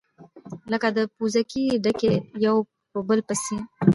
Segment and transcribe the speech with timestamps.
[0.71, 2.13] لكه د پوزکي ډَکي
[2.45, 2.55] يو
[2.91, 3.57] په بل پسي،